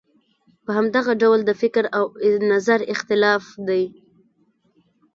[0.63, 2.03] په همدغه ډول د فکر او
[2.51, 3.83] نظر اختلاف دی.